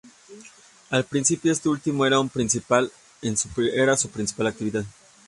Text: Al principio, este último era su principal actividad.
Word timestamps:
Al 0.89 1.03
principio, 1.03 1.51
este 1.51 1.69
último 1.69 2.07
era 2.07 2.17
su 2.25 2.29
principal 2.29 2.89
actividad. 4.47 4.83